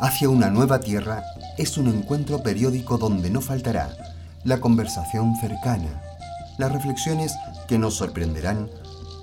[0.00, 1.22] hacia una nueva tierra
[1.56, 3.90] es un encuentro periódico donde no faltará
[4.44, 6.02] la conversación cercana,
[6.58, 7.34] las reflexiones
[7.66, 8.68] que nos sorprenderán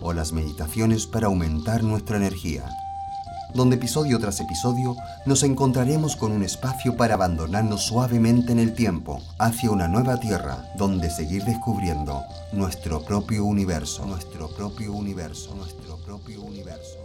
[0.02, 2.64] o las meditaciones para aumentar nuestra energía,
[3.54, 4.96] donde episodio tras episodio
[5.26, 10.66] nos encontraremos con un espacio para abandonarnos suavemente en el tiempo hacia una nueva tierra
[10.78, 17.01] donde seguir descubriendo nuestro propio universo, nuestro propio universo, nuestro propio universo.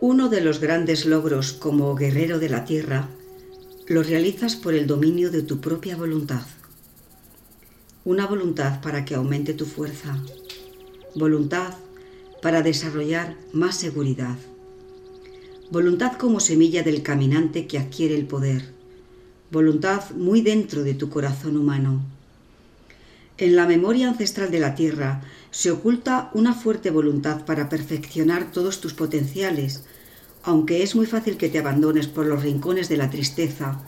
[0.00, 3.08] Uno de los grandes logros como guerrero de la tierra
[3.88, 6.42] lo realizas por el dominio de tu propia voluntad.
[8.04, 10.16] Una voluntad para que aumente tu fuerza.
[11.16, 11.74] Voluntad
[12.40, 14.36] para desarrollar más seguridad.
[15.72, 18.72] Voluntad como semilla del caminante que adquiere el poder.
[19.50, 22.04] Voluntad muy dentro de tu corazón humano.
[23.38, 25.22] En la memoria ancestral de la Tierra
[25.52, 29.84] se oculta una fuerte voluntad para perfeccionar todos tus potenciales,
[30.48, 33.80] aunque es muy fácil que te abandones por los rincones de la tristeza.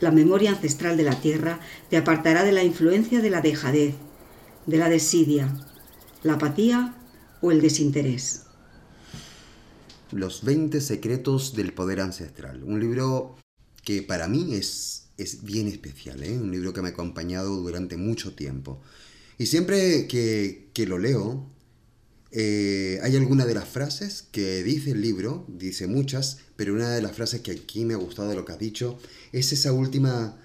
[0.00, 3.94] La memoria ancestral de la Tierra te apartará de la influencia de la dejadez,
[4.66, 5.52] de la desidia,
[6.22, 6.94] la apatía
[7.40, 8.44] o el desinterés.
[10.10, 13.36] Los 20 secretos del poder ancestral, un libro
[13.82, 16.38] que para mí es es bien especial, ¿eh?
[16.38, 18.80] un libro que me ha acompañado durante mucho tiempo.
[19.38, 21.50] Y siempre que, lo leo,
[22.32, 27.02] eh, hay alguna de las frases que dice el libro, dice muchas, pero una de
[27.02, 28.98] las frases que aquí me ha gustado de lo que has dicho
[29.32, 30.40] es esa última,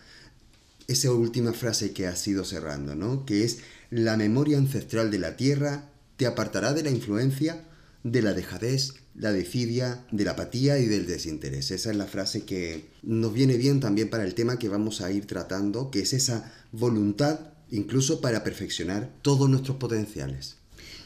[0.87, 3.25] esa última frase que has ido cerrando, ¿no?
[3.25, 7.63] Que es la memoria ancestral de la tierra te apartará de la influencia
[8.03, 11.71] de la dejadez, la desidia, de la apatía y del desinterés.
[11.71, 15.11] Esa es la frase que nos viene bien también para el tema que vamos a
[15.11, 20.56] ir tratando, que es esa voluntad incluso para perfeccionar todos nuestros potenciales.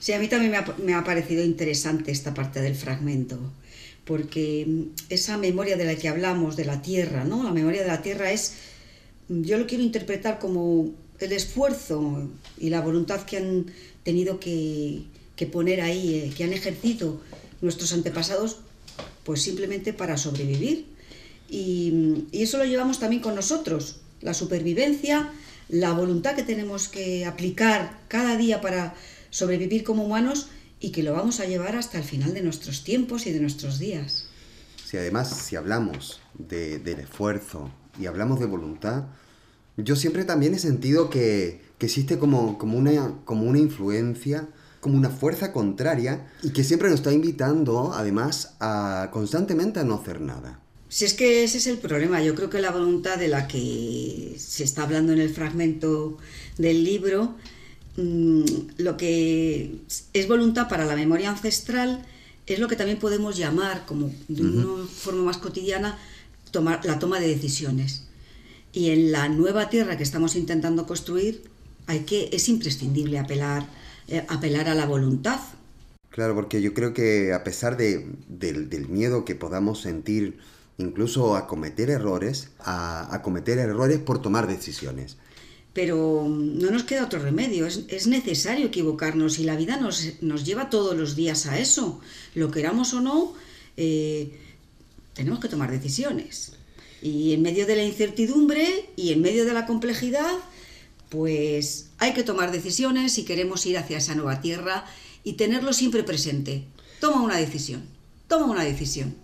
[0.01, 0.51] Sí, a mí también
[0.83, 3.37] me ha, parecido interesante esta parte del fragmento,
[4.03, 7.43] porque mm, esa memoria de la que hablamos, de la tierra, ¿no?
[7.43, 8.55] La memoria de la tierra es,
[9.29, 13.67] mm, yo lo quiero interpretar como el esfuerzo y la voluntad que han
[14.03, 15.03] tenido que,
[15.51, 17.21] poner ahí, eh, que han ejercido
[17.61, 18.57] nuestros antepasados,
[19.23, 20.85] pues simplemente para sobrevivir.
[21.47, 25.31] Y, eso lo llevamos también con nosotros, la supervivencia,
[25.69, 28.95] la voluntad que tenemos que aplicar cada día para
[29.31, 30.49] sobrevivir como humanos
[30.79, 33.79] y que lo vamos a llevar hasta el final de nuestros tiempos y de nuestros
[33.79, 34.27] días.
[34.85, 39.05] Si además, si hablamos del esfuerzo y hablamos de voluntad,
[39.77, 44.47] yo siempre también he sentido que, que existe como, como, una, como una influencia
[44.81, 49.95] como una fuerza contraria y que siempre nos está invitando, además, a constantemente a no
[49.95, 50.59] hacer nada.
[50.89, 54.35] Si es que ese es el problema, yo creo que la voluntad de la que
[54.37, 56.17] se está hablando en el fragmento
[56.57, 57.37] del libro,
[57.97, 58.43] mm,
[58.77, 59.75] lo que
[60.13, 62.05] es voluntad para la memoria ancestral,
[62.47, 65.97] es lo que también podemos llamar, como de una forma más cotidiana,
[66.51, 68.03] tomar, la toma de decisiones.
[68.73, 71.43] Y en la nueva tierra que estamos intentando construir,
[71.87, 73.67] hay que, es imprescindible apelar
[74.11, 75.39] eh, apelar a la voluntad.
[76.09, 80.37] Claro, porque yo creo que a pesar de, del, miedo que podamos sentir
[80.77, 85.15] incluso a cometer errores, a, cometer errores por tomar decisiones.
[85.73, 90.69] Pero no nos queda otro remedio, es, necesario equivocarnos y la vida nos, nos, lleva
[90.69, 92.01] todos los días a eso.
[92.35, 93.33] Lo queramos o no,
[93.77, 94.37] eh,
[95.13, 96.53] tenemos que tomar decisiones.
[97.01, 100.31] Y en medio de la incertidumbre y en medio de la complejidad,
[101.09, 104.85] pues hay que tomar decisiones si queremos ir hacia esa nueva tierra
[105.23, 106.65] y tenerlo siempre presente.
[106.99, 107.83] Toma una decisión,
[108.27, 109.15] toma una decisión.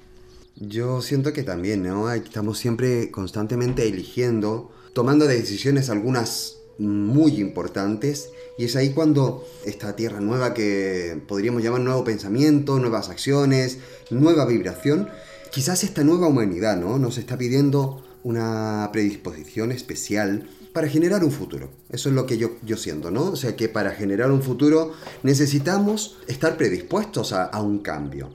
[0.55, 2.11] Yo siento que también, ¿no?
[2.11, 10.21] Estamos siempre constantemente eligiendo, tomando decisiones algunas muy importantes y es ahí cuando esta tierra
[10.21, 13.77] nueva que podríamos llamar nuevo pensamiento, nuevas acciones,
[14.09, 15.07] nueva vibración,
[15.51, 16.97] quizás esta nueva humanidad, ¿no?
[16.97, 21.69] Nos está pidiendo una predisposición especial para generar un futuro.
[21.91, 23.25] Eso es lo que yo, yo siento, ¿no?
[23.25, 28.33] O sea que para generar un futuro necesitamos estar predispuestos a, un cambio.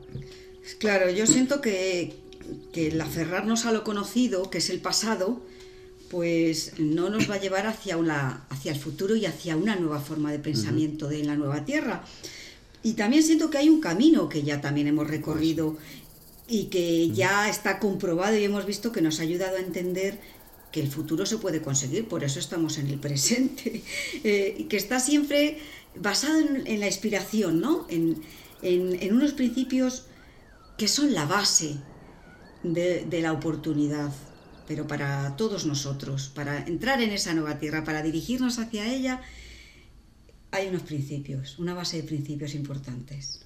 [0.79, 2.15] Claro, yo siento que,
[2.73, 5.43] el aferrarnos a lo conocido, que es el pasado,
[6.13, 9.99] pues no nos va a llevar hacia, una, hacia el futuro y hacia una nueva
[9.99, 12.05] forma de pensamiento de la nueva Tierra.
[12.83, 15.79] Y también siento que hay un camino que ya también hemos recorrido
[16.47, 20.21] y que ya está comprobado y hemos visto que nos ha ayudado a entender
[20.71, 23.83] que el futuro se puede conseguir, por eso estamos en el presente,
[24.25, 25.61] eh, que está siempre
[25.97, 27.87] basado en, la inspiración, ¿no?
[27.89, 28.21] En,
[29.11, 30.05] unos principios
[30.77, 31.77] que son la base
[32.63, 34.13] de, de, la oportunidad,
[34.67, 39.21] pero para todos nosotros, para entrar en esa nueva tierra, para dirigirnos hacia ella,
[40.51, 43.41] hay unos principios, una base de principios importantes.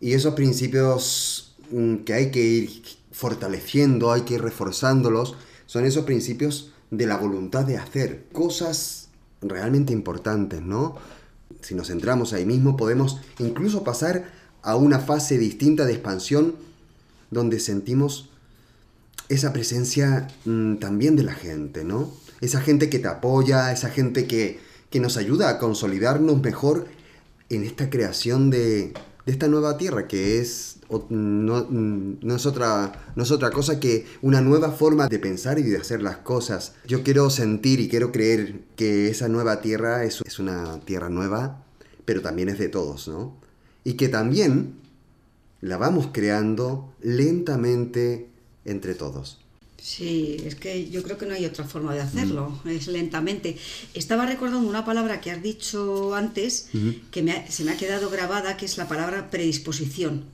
[0.00, 2.82] Y esos principios mm, que hay que ir
[3.12, 5.36] fortaleciendo, hay que ir reforzándolos,
[5.66, 9.08] son esos principios de la voluntad de hacer cosas
[9.42, 10.96] realmente importantes, ¿no?
[11.60, 14.30] Si nos centramos ahí mismo, podemos incluso pasar
[14.62, 16.56] a una fase distinta de expansión
[17.30, 18.30] donde sentimos
[19.30, 22.12] esa presencia mm, también de la gente, ¿no?
[22.42, 24.58] Esa gente que te apoya, esa gente que,
[24.90, 26.86] que nos ayuda a consolidarnos mejor
[27.48, 28.92] en esta creación de,
[29.26, 30.76] de esta nueva tierra que es
[31.08, 35.62] no, no, es otra, no es otra cosa que una nueva forma de pensar y
[35.62, 36.74] de hacer las cosas.
[36.84, 41.64] Yo quiero sentir y quiero creer que esa nueva tierra es, es una tierra nueva,
[42.04, 43.36] pero también es de todos, ¿no?
[43.84, 44.80] Y que también
[45.60, 48.29] la vamos creando lentamente
[48.64, 49.38] entre todos.
[49.82, 52.68] Sí, es que yo creo que no hay otra forma de hacerlo, mm.
[52.68, 53.56] es lentamente.
[53.94, 56.68] Estaba recordando una palabra que has dicho antes,
[57.10, 60.24] que se me ha quedado grabada, que es la palabra predisposición.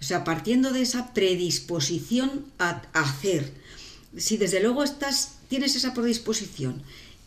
[0.00, 3.52] O sea, partiendo de esa predisposición a, hacer.
[4.16, 6.82] Si desde luego estás, tienes esa predisposición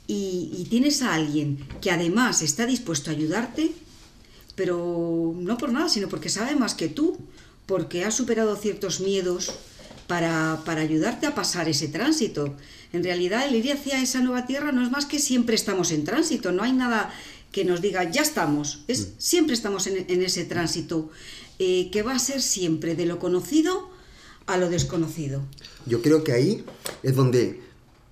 [0.07, 3.71] y, y tienes a alguien que además está dispuesto a ayudarte,
[4.55, 7.19] pero no por nada, sino porque sabe más que tú,
[7.67, 9.51] porque ha superado ciertos miedos,
[10.11, 12.57] para, ayudarte a pasar ese tránsito.
[12.91, 16.03] En realidad, el ir hacia esa nueva tierra no es más que siempre estamos en
[16.03, 17.13] tránsito, no hay nada
[17.53, 19.11] que nos diga ya estamos, es mm.
[19.17, 21.09] siempre estamos en, ese tránsito
[21.59, 23.89] eh, que va a ser siempre de lo conocido
[24.47, 25.43] a lo desconocido.
[25.85, 26.65] Yo creo que ahí
[27.03, 27.61] es donde,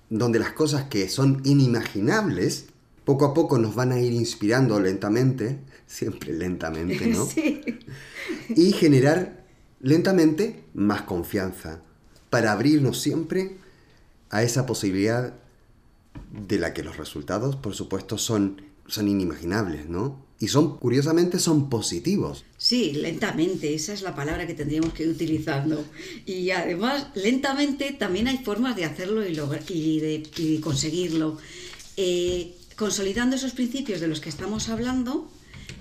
[0.08, 2.66] donde las cosas que son inimaginables
[3.04, 7.26] poco a poco nos van a ir inspirando lentamente, siempre lentamente, ¿no?
[7.34, 7.60] Sí.
[8.56, 9.44] Y generar
[9.80, 11.82] lentamente más confianza,
[12.30, 13.56] para abrirnos siempre
[14.30, 15.34] a esa posibilidad
[16.30, 20.24] de la que los resultados, por supuesto, son, son inimaginables, ¿no?
[20.38, 22.44] Y son, curiosamente, son positivos.
[22.56, 25.84] Sí, lentamente, esa es la palabra que tendríamos que ir utilizando.
[26.24, 29.38] Y además, lentamente también hay formas de hacerlo y,
[29.68, 31.36] y, de, conseguirlo.
[31.98, 35.30] Eh, consolidando esos principios de los que estamos hablando,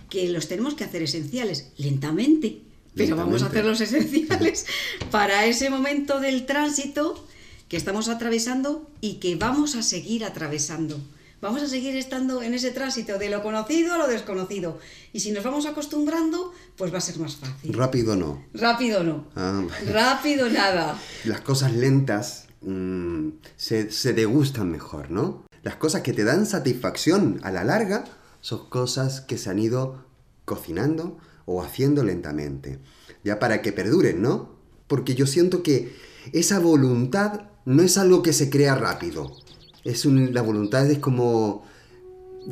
[0.09, 2.63] que los tenemos que hacer esenciales, lentamente
[2.99, 4.65] pero vamos a hacer los esenciales
[5.11, 7.25] para ese momento del tránsito
[7.69, 10.99] que estamos atravesando y que vamos a seguir atravesando.
[11.41, 14.79] Vamos a seguir estando en ese tránsito de lo conocido a lo desconocido.
[15.13, 17.73] Y si nos vamos acostumbrando, pues va a ser más fácil.
[17.73, 18.43] Rápido no.
[18.53, 19.27] Rápido no.
[19.37, 20.99] Ah, Rápido nada.
[21.23, 25.45] Las cosas lentas mm, se, se degustan mejor, ¿no?
[25.63, 28.03] Las cosas que te dan satisfacción a la larga
[28.41, 30.03] son cosas que se han ido
[30.43, 31.17] cocinando,
[31.51, 32.77] o haciendo lentamente,
[33.23, 34.51] ya para que perduren, ¿no?
[34.87, 35.91] Porque yo siento que
[36.31, 39.35] esa voluntad no es algo que se crea rápido.
[39.83, 41.63] Es la voluntad es como,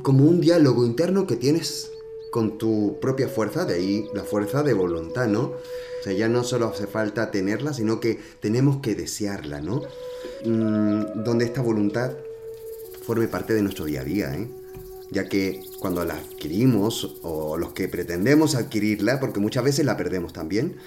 [0.01, 1.91] como un diálogo interno que tienes
[2.31, 5.41] con tu propia fuerza, de ahí la fuerza de voluntad, ¿no?
[5.43, 9.83] O sea, ya no solo hace falta tenerla, sino que tenemos que desearla, ¿no?
[10.43, 12.13] Mm, donde esta voluntad
[13.03, 14.47] forme parte de nuestro día a día, ¿eh?
[15.11, 20.33] Ya que cuando la adquirimos o los que pretendemos adquirirla, porque muchas veces la perdemos
[20.33, 20.77] también,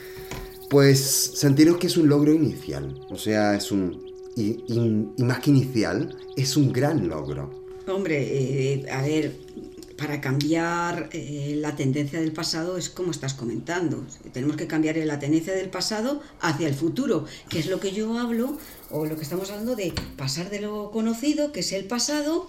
[0.68, 1.00] pues
[1.34, 4.08] sentimos que es un logro inicial, o sea, es un...
[4.36, 4.62] Y,
[5.22, 7.50] más que inicial, es un gran logro.
[7.88, 9.36] Hombre, eh, a ver,
[10.00, 14.06] para cambiar eh, la tendencia del pasado es como estás comentando.
[14.32, 18.18] Tenemos que cambiar la tendencia del pasado hacia el futuro, que es lo que yo
[18.18, 18.56] hablo,
[18.90, 22.46] o lo que estamos hablando de pasar de lo conocido, que es el pasado,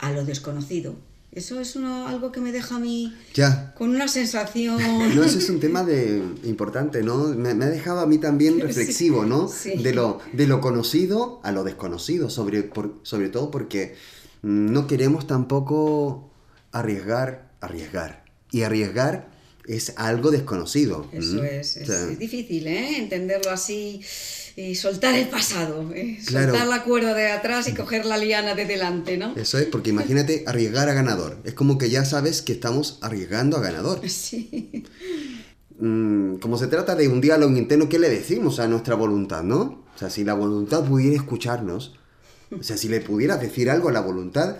[0.00, 0.94] a lo desconocido.
[1.32, 3.72] Eso es algo que me deja a mí ya.
[3.76, 4.78] con una sensación...
[5.14, 7.28] No, ese es un tema de, importante, ¿no?
[7.28, 9.48] Me, ha dejado a mí también reflexivo, ¿no?
[9.64, 12.70] De, lo, de lo conocido a lo desconocido, sobre,
[13.02, 13.94] sobre todo porque
[14.42, 16.30] no queremos tampoco
[16.72, 18.24] arriesgar, arriesgar.
[18.50, 19.29] Y arriesgar
[19.70, 21.06] es algo desconocido.
[21.12, 22.98] Eso es, es, difícil, ¿eh?
[22.98, 24.02] Entenderlo así
[24.56, 26.18] y soltar el pasado, ¿eh?
[26.22, 29.34] soltar la cuerda de atrás y coger la liana de delante, ¿no?
[29.36, 31.38] Eso es, porque imagínate arriesgar a ganador.
[31.44, 34.00] Es como que ya sabes que estamos arriesgando a ganador.
[34.10, 34.84] Sí.
[35.78, 39.84] Mm, como se trata de un diálogo interno, ¿qué le decimos a nuestra voluntad, no?
[39.94, 41.94] O sea, si la voluntad pudiera escucharnos,
[42.58, 44.58] o sea, si le pudieras decir algo a la voluntad,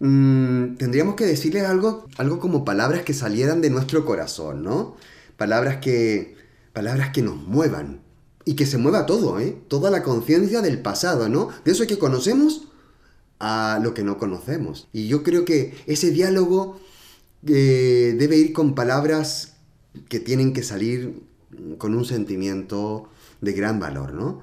[0.00, 4.96] mm, tendríamos que decirle algo, algo como palabras que salieran de nuestro corazón, ¿no?
[5.36, 6.36] Palabras que,
[6.72, 8.00] palabras que nos muevan,
[8.48, 9.58] y que se mueva todo, ¿eh?
[9.68, 11.50] Toda la conciencia del pasado, ¿no?
[11.66, 12.68] De eso que conocemos
[13.38, 14.88] a lo que no conocemos.
[14.90, 16.80] Y yo creo que ese diálogo
[17.46, 19.56] eh, debe ir con palabras
[20.08, 21.22] que tienen que salir
[21.76, 23.10] con un sentimiento
[23.42, 24.40] de gran valor, ¿no?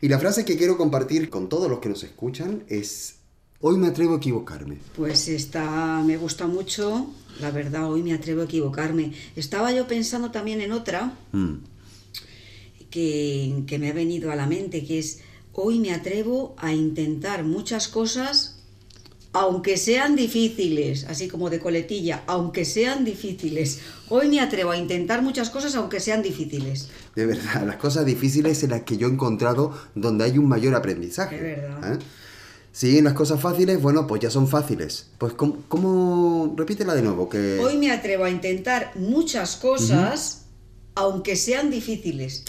[0.00, 3.16] Y la frase que quiero compartir con todos los que nos escuchan es
[3.64, 4.78] Hoy me atrevo a equivocarme.
[4.96, 7.06] Pues esta me gusta mucho.
[7.40, 9.12] La verdad, hoy me atrevo a equivocarme.
[9.36, 11.54] Estaba yo pensando también en otra Mm.
[12.90, 15.20] que, que me ha venido a la mente, que es
[15.52, 18.58] hoy me atrevo a intentar muchas cosas,
[19.32, 23.78] aunque sean difíciles, así como de coletilla, aunque sean difíciles.
[24.10, 26.88] Hoy me atrevo a intentar muchas cosas, aunque sean difíciles.
[27.14, 30.74] De verdad, las cosas difíciles en las que yo he encontrado donde hay un mayor
[30.74, 31.36] aprendizaje.
[31.36, 31.94] Es verdad.
[31.94, 31.98] ¿eh?
[32.72, 35.10] Sí, en las cosas fáciles, bueno, pues ya son fáciles.
[35.18, 35.58] Pues, ¿cómo?
[35.68, 37.58] cómo- Repítela de nuevo, que...
[37.60, 40.46] Hoy me atrevo a intentar muchas cosas,
[40.94, 42.44] aunque sean difíciles.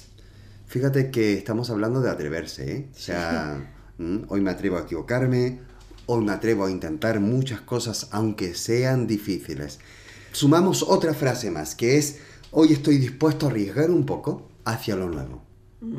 [0.66, 2.90] Fíjate que estamos hablando de atreverse, ¿eh?
[2.96, 5.60] O sea, mm, hoy me atrevo a equivocarme,
[6.06, 9.80] hoy me atrevo a intentar muchas cosas aunque sean difíciles.
[10.32, 12.20] Sumamos otra frase más, que es,
[12.52, 15.44] hoy estoy dispuesto a arriesgar un poco hacia lo nuevo.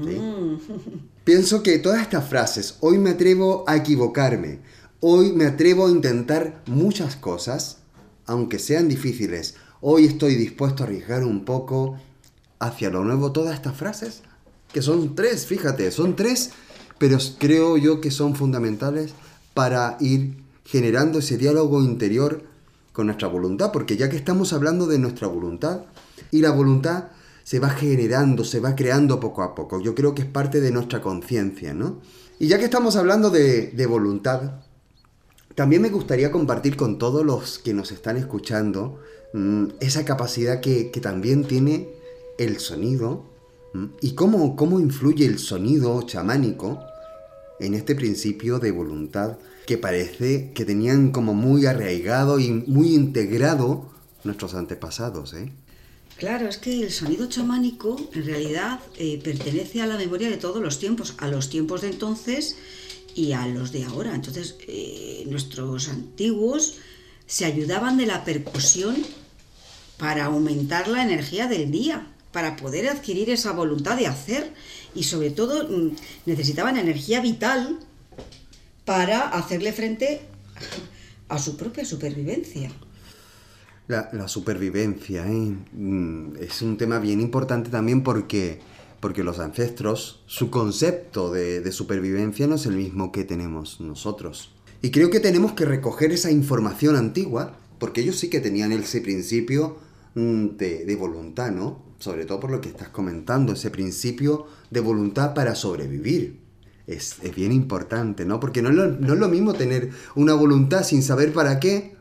[0.05, 0.19] ¿Sí?
[1.25, 4.61] Pienso que todas estas frases, hoy me atrevo a equivocarme,
[5.01, 7.79] hoy me atrevo a intentar muchas cosas,
[8.27, 11.99] aunque sean difíciles, hoy estoy dispuesto a arriesgar un poco
[12.59, 14.23] hacia lo nuevo, todas estas frases,
[14.73, 16.51] que son tres, fíjate, son tres,
[16.99, 19.13] pero creo yo que son fundamentales
[19.55, 22.43] para ir generando ese diálogo interior
[22.93, 25.83] con nuestra voluntad, porque ya que estamos hablando de nuestra voluntad,
[26.31, 27.09] y la voluntad
[27.45, 30.73] se va generando, se va creando poco a poco, yo creo que es parte de
[30.73, 32.01] nuestra conciencia, ¿no?
[32.41, 34.63] Y ya que estamos hablando de, de voluntad,
[35.55, 38.99] también me gustaría compartir con todos los que nos están escuchando
[39.35, 41.89] mm, esa capacidad que, que también tiene
[42.39, 43.25] el sonido
[43.73, 46.81] mm, y cómo, cómo influye el sonido chamánico
[47.61, 53.91] en este principio de voluntad que parece que tenían como muy arraigado y muy integrado
[54.25, 55.35] nuestros antepasados.
[55.35, 55.53] ¿eh?
[56.17, 60.63] Claro, es que el sonido chamánico en realidad eh, pertenece a la memoria de todos
[60.63, 62.57] los tiempos, a los tiempos de entonces
[63.17, 64.15] y a los de ahora.
[64.15, 66.77] Entonces, eh, nuestros antiguos
[67.27, 68.97] se ayudaban de la percusión
[69.99, 74.53] para aumentar la energía del día, para poder adquirir esa voluntad de hacer
[74.95, 77.81] y sobre todo mm, necesitaban energía vital
[78.85, 80.21] para hacerle frente
[81.29, 82.71] a su propia supervivencia.
[83.87, 85.55] La, supervivencia ¿eh?
[85.73, 88.61] Mm, es un tema bien importante también porque,
[88.99, 94.55] porque los ancestros, su concepto de, supervivencia no es el mismo que tenemos nosotros.
[94.81, 99.03] Y creo que tenemos que recoger esa información antigua, porque ellos sí que tenían ese
[99.03, 99.77] principio
[100.15, 101.83] mm, de, voluntad, ¿no?
[101.99, 106.41] Sobre todo por lo que estás comentando, ese principio de voluntad para sobrevivir.
[106.87, 108.41] Es, bien importante, ¿no?
[108.41, 111.95] Porque no es, no es lo mismo tener una voluntad sin saber para qué,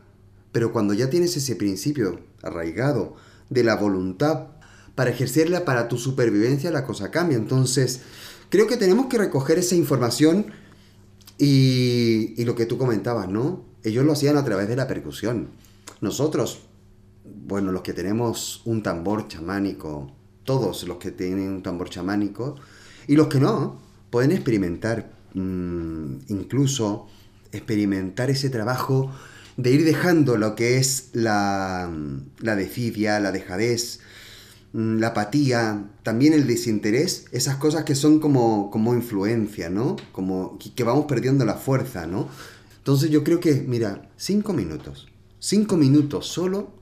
[0.54, 3.16] pero cuando ya tienes ese principio arraigado
[3.50, 4.50] de la voluntad
[4.94, 7.36] para ejercerla para tu supervivencia, la cosa cambia.
[7.36, 8.02] Entonces,
[8.50, 10.46] creo que tenemos que recoger esa información
[11.38, 13.64] y, lo que tú comentabas, ¿no?
[13.82, 15.48] Ellos lo hacían a través de la percusión.
[16.00, 16.60] Nosotros,
[17.24, 20.12] bueno, los que tenemos un tambor chamánico,
[20.44, 22.54] todos los que tienen un tambor chamánico,
[23.08, 27.08] y los que no, pueden experimentar, mmm, incluso
[27.50, 29.10] experimentar ese trabajo
[29.56, 31.90] de ir dejando lo que es la,
[32.40, 34.00] la desidia, la dejadez,
[34.72, 39.96] mm, la apatía, también el desinterés, esas cosas que son como, como influencia, ¿no?
[40.12, 42.28] Como que vamos perdiendo la fuerza, ¿no?
[42.78, 45.08] Entonces yo creo que, mira, cinco minutos,
[45.38, 46.74] cinco minutos solo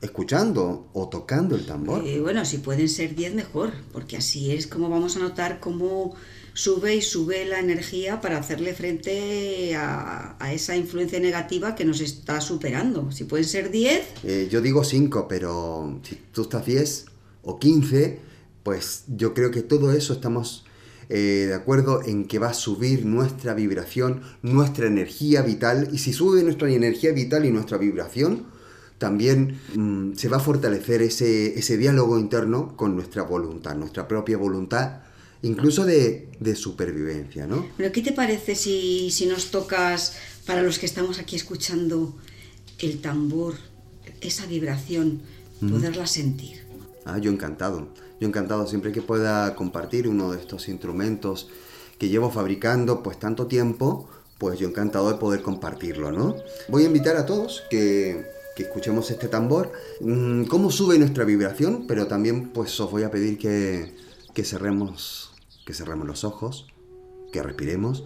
[0.00, 2.06] escuchando o tocando el tambor.
[2.06, 6.14] Eh, bueno, si pueden ser 10 mejor, porque así es como vamos a notar cómo
[6.54, 12.40] sube y sube la energía para hacerle frente a, esa influencia negativa que nos está
[12.40, 13.10] superando.
[13.10, 17.06] Si pueden ser 10, Eh, yo digo cinco, pero si tú estás 10
[17.42, 18.20] o 15,
[18.62, 20.64] pues yo creo que todo eso estamos
[21.08, 26.12] eh, de acuerdo en que va a subir nuestra vibración, nuestra energía vital, y si
[26.12, 28.46] sube nuestra energía vital y nuestra vibración,
[28.98, 34.38] también mm, se va a fortalecer ese, ese diálogo interno con nuestra voluntad, nuestra propia
[34.38, 35.03] voluntad,
[35.44, 37.66] incluso de, de supervivencia, ¿no?
[37.76, 42.14] Pero ¿qué te parece si, si nos tocas, para los que estamos aquí escuchando,
[42.78, 43.54] el tambor,
[44.20, 45.22] esa vibración,
[45.60, 46.66] poderla sentir?
[47.04, 47.88] Ah, yo encantado.
[48.20, 51.48] Yo encantado siempre que pueda compartir uno de estos instrumentos
[51.98, 54.08] que llevo fabricando pues tanto tiempo,
[54.38, 56.36] pues yo encantado de poder compartirlo, ¿no?
[56.68, 61.86] Voy a invitar a todos que, que escuchemos este tambor, mm, cómo sube nuestra vibración,
[61.86, 63.94] pero también pues os voy a pedir que,
[64.32, 65.33] que cerremos
[65.64, 66.66] que cerremos los ojos,
[67.32, 68.04] que respiremos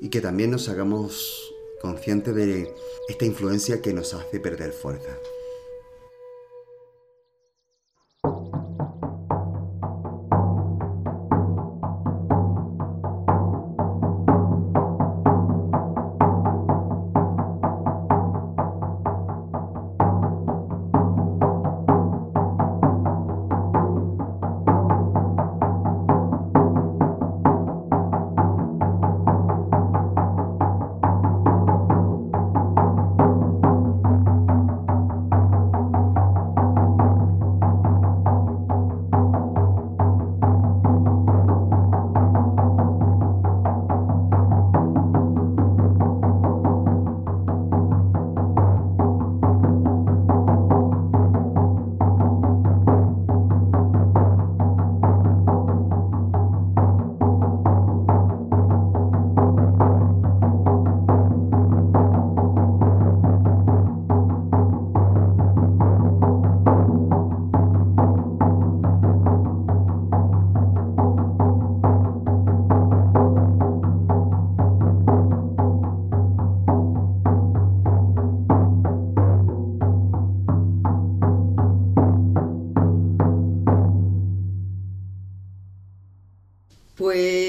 [0.00, 2.74] y que también nos hagamos conscientes de
[3.08, 5.16] esta influencia que nos hace perder fuerza.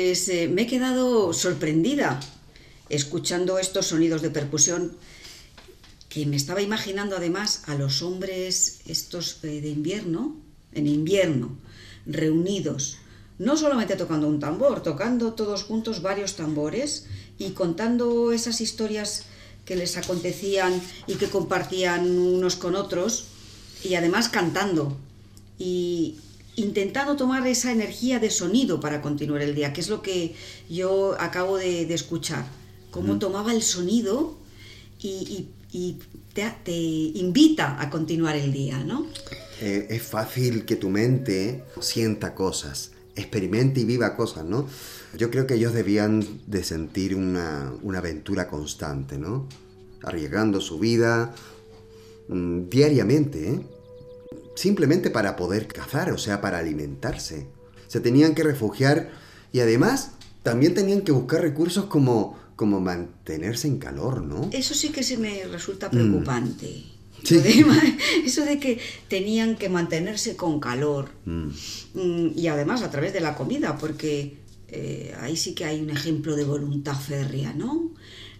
[0.09, 2.19] Pues eh, me he quedado sorprendida
[2.89, 4.97] escuchando estos sonidos de percusión
[6.09, 10.35] que me estaba imaginando además a los hombres estos eh, de invierno,
[10.73, 11.55] en invierno,
[12.07, 12.97] reunidos,
[13.37, 17.05] no solamente tocando un tambor, tocando todos juntos varios tambores
[17.37, 19.25] y contando esas historias
[19.63, 23.25] que les acontecían y que compartían unos con otros
[23.83, 24.97] y además cantando.
[25.59, 26.15] Y
[26.55, 30.35] intentando tomar esa energía de sonido para continuar el día, que es lo que
[30.69, 32.45] yo acabo de, escuchar,
[32.91, 34.37] cómo tomaba el sonido
[34.99, 35.47] y,
[36.33, 39.05] te, invita a continuar el día, ¿no?
[39.61, 44.67] Eh, es fácil que tu mente sienta cosas, experimente y viva cosas, ¿no?
[45.17, 49.47] Yo creo que ellos debían de sentir una, aventura constante, ¿no?
[50.03, 51.33] Arriesgando su vida
[52.29, 53.61] mm, diariamente, ¿eh?
[54.59, 57.47] Simplemente para poder cazar, o sea, para alimentarse.
[57.87, 59.09] Se tenían que refugiar
[59.53, 60.11] y además
[60.43, 64.49] también tenían que buscar recursos como, como mantenerse en calor, ¿no?
[64.51, 66.83] Eso sí que se me resulta preocupante.
[68.25, 71.07] Eso de que tenían que mantenerse con calor.
[71.23, 71.51] Mm.
[71.93, 75.89] Mm, y además a través de la comida, porque eh, ahí sí que hay un
[75.89, 77.91] ejemplo de voluntad férrea, ¿no?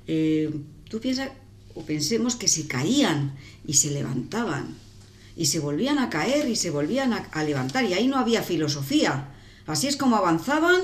[0.06, 0.54] Eh,
[0.90, 1.30] tú piensas,
[1.76, 4.76] o pensemos que se caían y se levantaban,
[5.40, 9.30] y se volvían a caer y se volvían a, levantar, y ahí no había filosofía.
[9.68, 10.82] Así es como avanzaban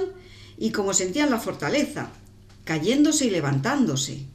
[0.57, 2.07] y como sentían la fortaleza,
[2.63, 4.27] cayéndose y levantándose.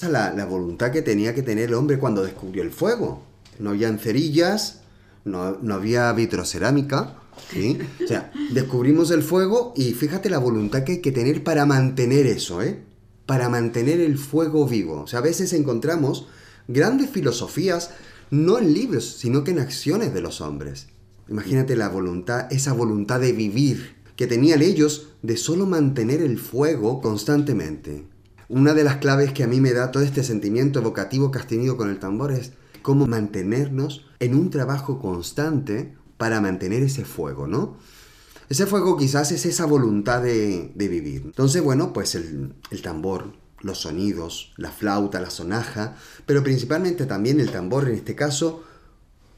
[0.00, 3.22] La, la voluntad que tenía que tener el hombre cuando descubrió el fuego.
[3.58, 4.80] No había cerillas,
[5.26, 7.18] no, no había vitrocerámica,
[8.02, 12.26] o sea, descubrimos el fuego y fíjate la voluntad que hay que tener para mantener
[12.26, 12.82] eso, ¿eh?
[13.26, 15.02] Para mantener el fuego vivo.
[15.02, 16.28] O sea, a veces encontramos
[16.66, 17.90] grandes filosofías,
[18.30, 20.88] no en libros, sino que en acciones de los hombres.
[21.28, 27.00] Imagínate la voluntad, esa voluntad de vivir que tenían ellos de solo mantener el fuego
[27.00, 28.04] constantemente.
[28.48, 31.46] Una de las claves que a mí me da todo este sentimiento evocativo que has
[31.46, 37.46] tenido con el tambor es cómo mantenernos en un trabajo constante para mantener ese fuego,
[37.46, 37.76] ¿no?
[38.48, 41.22] Ese fuego quizás es esa voluntad de, vivir.
[41.24, 45.96] Entonces, bueno, pues el tambor, los sonidos, la flauta, la sonaja,
[46.26, 48.64] pero principalmente también el tambor en este caso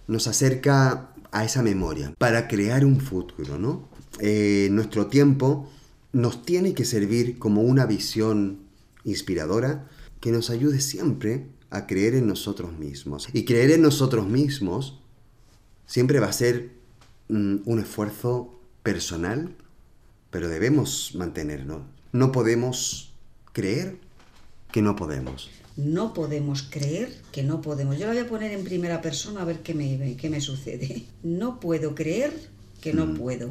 [0.07, 3.89] nos acerca a esa memoria para crear un futuro, ¿no?
[4.19, 5.71] Eh, nuestro tiempo
[6.13, 8.61] nos tiene que servir como una visión
[9.05, 9.89] inspiradora
[10.21, 13.29] que nos ayude siempre a creer en nosotros mismos.
[13.33, 15.01] Y creer en nosotros mismos
[15.87, 16.73] siempre va a ser
[17.29, 19.57] mm, un esfuerzo personal,
[20.31, 21.83] pero debemos mantenerlo.
[22.13, 23.15] No podemos
[23.53, 23.99] creer
[24.73, 25.51] que no podemos.
[25.77, 27.99] No podemos creer que no podemos.
[27.99, 31.05] Yo la voy a poner en primera persona a ver qué me, qué me sucede.
[31.23, 32.33] No puedo creer
[32.81, 33.17] que no mm.
[33.17, 33.51] puedo.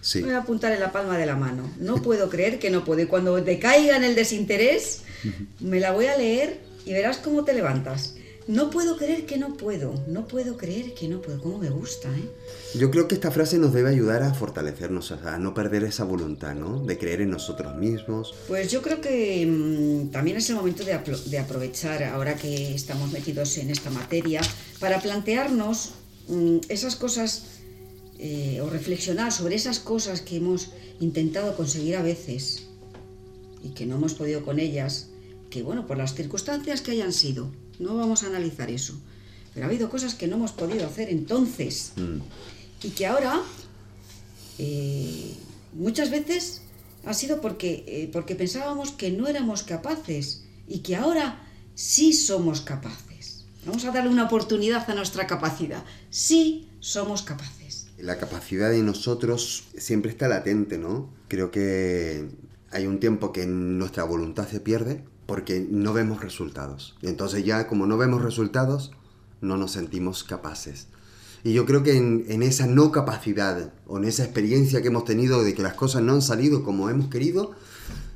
[0.00, 0.22] Sí.
[0.22, 1.70] Voy a apuntar en la palma de la mano.
[1.78, 3.02] No puedo creer que no puedo.
[3.02, 5.02] Y cuando te caiga en el desinterés,
[5.60, 8.16] me la voy a leer y verás cómo te levantas.
[8.48, 11.40] No puedo creer que no puedo, no puedo creer que no puedo.
[11.40, 12.78] ¿Cómo me gusta, eh?
[12.78, 16.54] Yo creo que esta frase nos debe ayudar a fortalecernos, a no perder esa voluntad,
[16.54, 16.80] ¿no?
[16.84, 18.36] De creer en nosotros mismos.
[18.46, 23.58] Pues yo creo que mm, también es el momento de, aprovechar, ahora que estamos metidos
[23.58, 24.40] en esta materia,
[24.78, 25.94] para plantearnos
[26.28, 27.46] mm, esas cosas
[28.20, 32.68] eh, o reflexionar sobre esas cosas que hemos intentado conseguir a veces
[33.64, 35.08] y que no hemos podido con ellas,
[35.50, 38.94] que bueno, por las circunstancias que hayan sido no vamos a analizar eso.
[39.54, 42.86] Pero ha habido cosas que no hemos podido hacer entonces mm.
[42.86, 43.42] y que ahora
[44.58, 45.34] eh,
[45.72, 46.62] muchas veces
[47.04, 51.42] ha sido porque, eh, porque pensábamos que no éramos capaces y que ahora
[51.74, 53.46] sí somos capaces.
[53.64, 55.84] Vamos a darle una oportunidad a nuestra capacidad.
[56.10, 57.86] Sí somos capaces.
[57.98, 61.08] La capacidad de nosotros siempre está latente, ¿no?
[61.28, 62.28] Creo que
[62.70, 66.96] hay un tiempo que nuestra voluntad se pierde porque no vemos resultados.
[67.02, 68.92] Y entonces ya como no vemos resultados,
[69.40, 70.86] no nos sentimos capaces.
[71.44, 75.44] Y yo creo que en, esa no capacidad o en esa experiencia que hemos tenido
[75.44, 77.52] de que las cosas no han salido como hemos querido,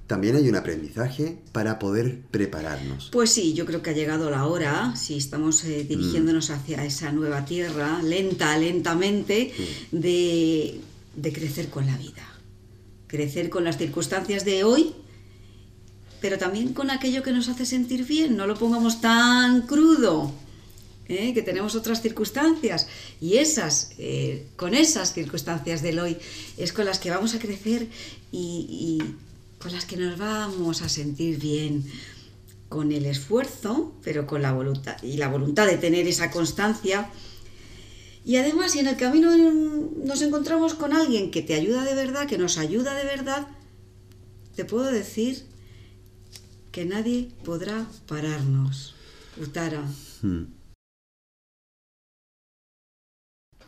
[0.07, 3.11] también hay un aprendizaje para poder prepararnos.
[3.13, 6.53] Pues sí, yo creo que ha llegado la hora, si estamos eh, dirigiéndonos mm.
[6.53, 9.53] hacia esa nueva tierra, lenta, lentamente,
[9.93, 10.81] de,
[11.15, 12.27] de crecer con la vida.
[13.07, 14.95] Crecer con las circunstancias de hoy
[16.21, 20.33] pero también con aquello que nos hace sentir bien, no lo pongamos tan crudo,
[21.09, 21.33] ¿eh?
[21.35, 22.87] que tenemos otras circunstancias.
[23.21, 26.17] Y esas, eh, con esas circunstancias del hoy,
[26.57, 27.89] es con las que vamos a crecer
[28.31, 29.03] y,
[29.59, 31.85] con las que nos vamos a sentir bien,
[32.69, 37.11] con el esfuerzo, pero con la voluntad y la voluntad de tener esa constancia.
[38.25, 39.37] Y además, si en el camino
[40.05, 43.49] nos encontramos con alguien que te ayuda de verdad, que nos ayuda de verdad,
[44.55, 45.45] te puedo decir
[46.73, 48.95] que nadie podrá pararnos.
[49.41, 49.83] Utara.
[50.23, 50.45] Hmm.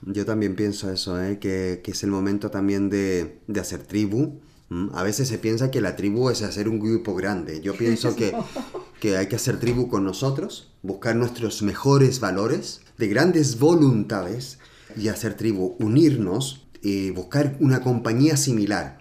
[0.05, 1.39] Yo también pienso eso, ¿eh?
[1.39, 4.41] que, es el momento también de, hacer tribu.
[4.93, 7.61] A veces se piensa que la tribu es hacer un grupo grande.
[7.61, 8.35] Yo pienso que,
[9.01, 14.59] que hay que hacer tribu con nosotros, buscar nuestros mejores valores, de grandes voluntades
[14.97, 18.99] y hacer tribu, unirnos y buscar una compañía similar,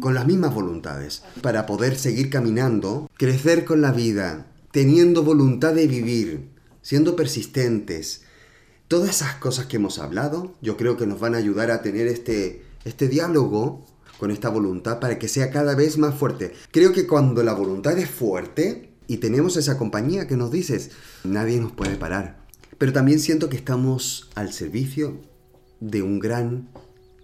[0.00, 5.88] con, las mismas voluntades, para poder seguir caminando, crecer con la vida, teniendo voluntad de
[5.88, 6.50] vivir,
[6.82, 8.22] siendo persistentes,
[8.86, 12.06] Todas esas cosas que hemos hablado, yo creo que nos van a ayudar a tener
[12.06, 13.86] este, este diálogo
[14.18, 16.52] con esta voluntad para que sea cada vez más fuerte.
[16.70, 20.90] Creo que cuando la voluntad es fuerte y tenemos esa compañía que nos dices,
[21.24, 22.44] nadie nos puede parar.
[22.76, 25.18] Pero también siento que estamos al servicio
[25.80, 26.68] de un gran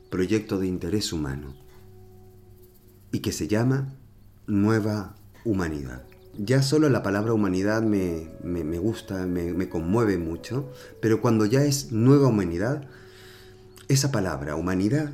[0.09, 1.60] proyecto de interés humano
[3.12, 3.94] y que se llama
[4.46, 6.03] Nueva Humanidad.
[6.38, 11.92] Ya solo la palabra humanidad me, gusta, me, me conmueve mucho, pero cuando ya es
[11.92, 12.88] nueva humanidad,
[13.88, 15.11] esa palabra humanidad,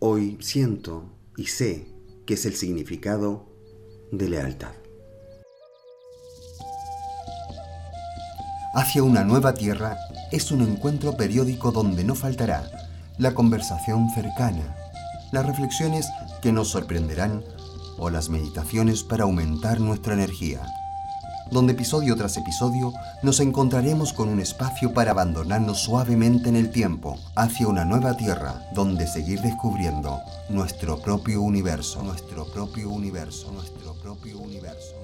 [0.00, 1.04] hoy siento
[1.36, 1.86] y sé
[2.26, 3.46] que es el significado
[4.10, 4.72] de lealtad.
[8.74, 9.96] Hacia una nueva tierra
[10.30, 12.70] es un encuentro periódico donde no faltará
[13.18, 14.76] la conversación cercana,
[15.32, 16.08] las reflexiones
[16.40, 17.44] que nos sorprenderán
[17.98, 20.62] o las meditaciones para aumentar nuestra energía,
[21.50, 27.18] donde episodio tras episodio nos encontraremos con un espacio para abandonarnos suavemente en el tiempo
[27.34, 34.38] hacia una nueva tierra donde seguir descubriendo nuestro propio universo, nuestro propio universo, nuestro propio
[34.38, 34.97] universo.